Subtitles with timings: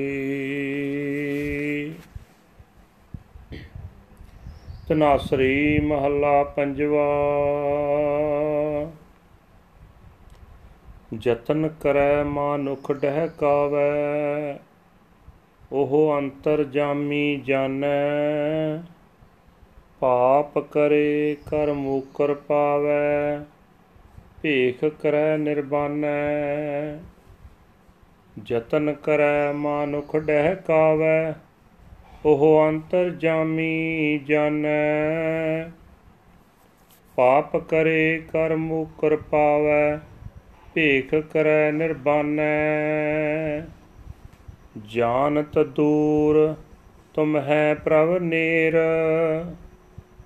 [4.89, 7.07] ਤਨਾਸਰੀ ਮਹੱਲਾ ਪੰਜਵਾ।
[11.19, 14.59] ਜਤਨ ਕਰੈ ਮਾਨੁਖ ਡਹਿਕਾਵੈ,
[15.73, 18.79] ਉਹ ਅੰਤਰ ਜਾਮੀ ਜਾਣੈ।
[20.01, 23.45] ਪਾਪ ਕਰੇ ਕਰ ਮੂਕਰ ਪਾਵੈ,
[24.43, 26.99] ਭੇਖ ਕਰੈ ਨਿਰਬਾਨੈ।
[28.43, 31.35] ਜਤਨ ਕਰੈ ਮਾਨੁਖ ਡਹਿਕਾਵੈ
[32.25, 35.71] ਉਹ ਅੰਤਰ ਜਾਮੀ ਜਾਣੈ।
[37.17, 39.99] ਪਾਪ ਕਰੇ ਕਰ ਮੂਕਰ ਪਾਵੈ,
[40.75, 43.61] ਭੇਖ ਕਰੈ ਨਿਰਬਾਨੈ।
[44.87, 46.55] ਜਾਣਤ ਦੂਰ,
[47.15, 48.75] ਤੁਮ ਹੈ ਪ੍ਰਭ ਨੇਰ।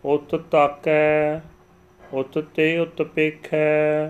[0.05, 1.37] ਉਤ ਤਾਕੈ,
[2.13, 4.07] ਉਤ ਤੇ ਉਤ ਪੇਖੈ,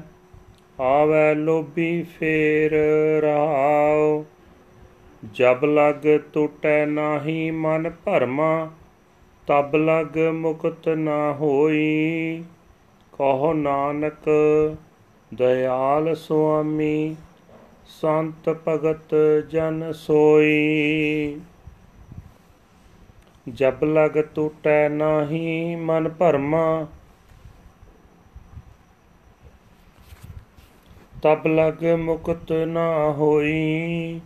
[0.81, 2.73] ਆਵੈ ਲੋਭੀ ਫੇਰ
[3.23, 4.25] ਰਹਾਉ।
[5.33, 8.71] ਜਬ ਲਗ ਟੁਟੈ ਨਾਹੀ ਮਨ ਭਰਮਾ,
[9.47, 12.45] ਤਬ ਲਗ ਮੁਕਤ ਨਾ ਹੋਈ।
[13.13, 14.31] ਕਹੋ ਨਾਨਕ,
[15.35, 17.17] ਦਇਆਲ ਸੁਆਮੀ,
[17.87, 19.15] ਸੰਤ ਭਗਤ
[19.51, 21.41] ਜਨ ਸੋਈ।
[23.47, 26.87] ਜਬ ਲਗ ਟੂਟੈ ਨਾਹੀ ਮਨ ਭਰਮਾ,
[31.23, 34.21] ਤਬ ਲਗ ਮੁਕਤ ਨਾ ਹੋਈ।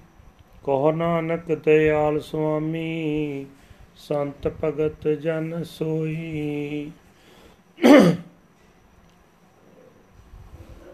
[0.65, 3.47] ਕਹੋ ਨਾਨਕ ਦਇਆਲ ਸੁਆਮੀ,
[3.97, 6.91] ਸੰਤ ਭਗਤ ਜਨ ਸੋਈ।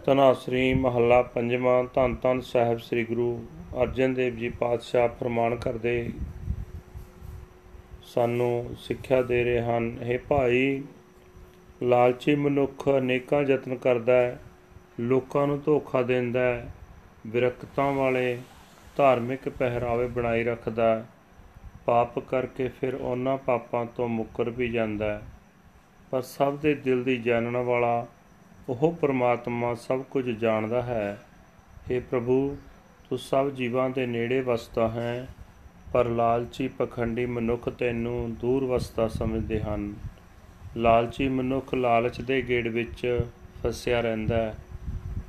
[0.05, 3.45] ਤਨਾਸਰੀ ਮਹੱਲਾ ਪੰਜਵਾਂ ਧੰਨ ਧੰਨ ਸਾਹਿਬ ਸ੍ਰੀ ਗੁਰੂ
[3.83, 6.09] ਅਰਜਨ ਦੇਵ ਜੀ ਪਾਤਸ਼ਾਹ ਫਰਮਾਨ ਕਰਦੇ
[8.15, 10.83] ਸਾਨੂੰ ਸਿੱਖਿਆ ਦੇ ਰਹੇ ਹਨ। ਇਹ ਭਾਈ,
[11.83, 14.39] ਲਾਲਚੀ ਮਨੁੱਖ ਅਨੇਕਾਂ ਯਤਨ ਕਰਦਾ ਹੈ,
[14.99, 16.71] ਲੋਕਾਂ ਨੂੰ ਧੋਖਾ ਦਿੰਦਾ ਹੈ,
[17.27, 18.37] ਵਿਰਕਤਾਂ ਵਾਲੇ
[18.97, 21.05] ਧਾਰਮਿਕ ਪਹਿਰਾਵੇ ਬਣਾਈ ਰੱਖਦਾ ਹੈ,
[21.85, 25.21] ਪਾਪ ਕਰਕੇ ਫਿਰ ਉਹਨਾਂ ਪਾਪਾਂ ਤੋਂ ਮੁੱਕਰ ਵੀ ਜਾਂਦਾ ਹੈ।
[26.11, 28.07] ਪਰ ਸਭ ਦੇ ਦਿਲ ਦੀ ਜਾਣਨ ਵਾਲਾ
[28.69, 31.21] ਉਹ ਪਰਮਾਤਮਾ ਸਭ ਕੁਝ ਜਾਣਦਾ ਹੈ।
[31.91, 32.57] हे ਪ੍ਰਭੂ,
[33.09, 35.27] ਤੂੰ ਸਭ ਜੀਵਾਂ ਦੇ ਨੇੜੇ ਵਸਦਾ ਹੈ।
[35.93, 39.93] ਪਰ ਲਾਲਚੀ ਪਖੰਡੀ ਮਨੁੱਖ ਤੈਨੂੰ ਦੂਰ ਵਸਦਾ ਸਮਝਦੇ ਹਨ।
[40.77, 43.21] ਲਾਲਚੀ ਮਨੁੱਖ ਲਾਲਚ ਦੇ ਗੇੜ ਵਿੱਚ
[43.63, 44.55] ਫਸਿਆ ਰਹਿੰਦਾ ਹੈ।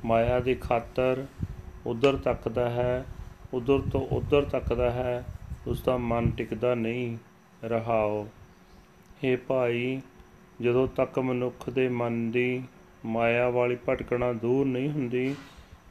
[0.05, 1.25] ਮਾਇਆ ਦੀ ਖਾਤਰ
[1.85, 3.05] ਉਧਰ ਤੱਕਦਾ ਹੈ,
[3.53, 5.25] ਉਧਰ ਤੋਂ ਉਧਰ ਤੱਕਦਾ ਹੈ
[5.67, 7.17] ਉਸ ਦਾ ਮਨ ਟਿਕਦਾ ਨਹੀਂ,
[7.63, 8.27] ਰਹਾਓ।
[9.25, 10.01] हे ਭਾਈ,
[10.61, 12.63] ਜਦੋਂ ਤੱਕ ਮਨੁੱਖ ਦੇ ਮਨ ਦੀ
[13.05, 15.35] ਮਾਇਆ ਵਾਲੀ ਭਟਕਣਾ ਦੂਰ ਨਹੀਂ ਹੁੰਦੀ,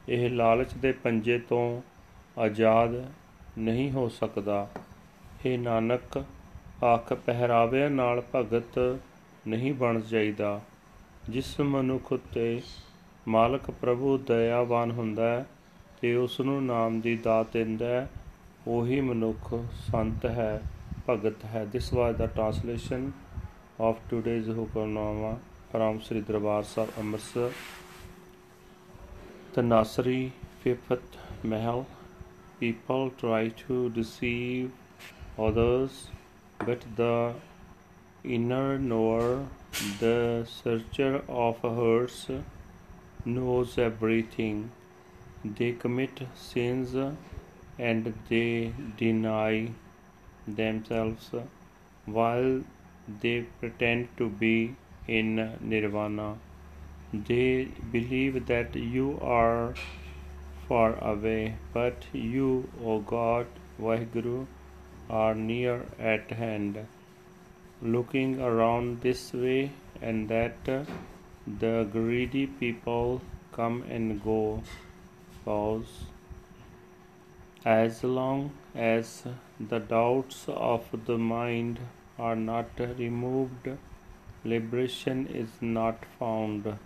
[0.09, 1.81] ਇਹ ਲਾਲਚ ਦੇ ਪੰਜੇ ਤੋਂ
[2.37, 3.11] ਆਜ਼ਾਦ
[3.57, 4.67] ਨਹੀਂ ਹੋ ਸਕਦਾ।
[5.45, 6.25] हे ਨਾਨਕ,
[6.83, 8.99] ਆਖ ਪਹਿਰਾਵਿਆਂ ਨਾਲ ਭਗਤ
[9.47, 10.61] ਨਹੀਂ ਬਣ ਜਾਈਦਾ।
[11.29, 12.61] ਜਿਸ ਮਨੁੱਖ ਉਤੇ
[13.27, 15.45] ਮਾਲਕ ਪ੍ਰਭੂ ਦਇਆਵਾਨ ਹੁੰਦਾ ਹੈ
[16.01, 18.09] ਤੇ ਉਸ ਨੂੰ ਨਾਮ ਦੀ ਦਾਤ ਦਿੰਦਾ ਹੈ,
[18.67, 19.53] ਉਹੀ ਮਨੁੱਖ
[19.91, 20.61] ਸੰਤ ਹੈ,
[21.09, 23.11] ਭਗਤ ਹੈ। This was the translation
[23.81, 25.37] of today's Hukamnama
[25.71, 27.51] from Sri Darbar Sahib Amritsar
[29.55, 31.81] the Nasri fifth Mahal
[32.59, 34.71] people try to deceive
[35.37, 36.07] others
[36.65, 37.33] but the
[38.23, 39.45] inner knower
[39.99, 42.19] the searcher of hearts
[43.25, 44.71] knows everything
[45.43, 46.95] they commit sins
[47.77, 49.69] and they deny
[50.47, 51.29] themselves
[52.05, 52.61] while
[53.21, 54.75] they pretend to be
[55.07, 56.35] in nirvana.
[57.13, 59.73] They believe that you are
[60.67, 63.47] far away, but you, O God,
[63.79, 64.47] Vaheguru,
[65.09, 66.85] are near at hand.
[67.81, 69.71] Looking around this way
[70.01, 70.87] and that,
[71.47, 73.21] the greedy people
[73.51, 74.63] come and go.
[75.43, 76.05] Pause.
[77.63, 79.23] As long as
[79.59, 81.79] the doubts of the mind
[82.17, 83.69] are not removed,
[84.43, 86.77] liberation is not found.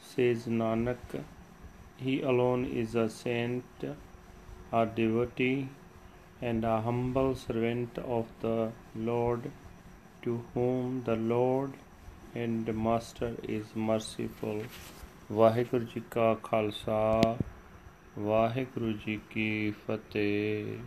[0.00, 1.24] Says Nanak,
[1.97, 3.63] He alone is a saint,
[4.71, 5.69] a devotee,
[6.41, 9.51] and a humble servant of the Lord,
[10.23, 11.71] to whom the Lord
[12.35, 14.61] and Master is merciful.
[15.31, 17.37] Waheguru ji ਕਾ ਖਾਲਸਾ
[18.19, 20.77] ਵਾਹਿਗੁਰੂ ਜੀ ਕੀ ਫਤਿਹ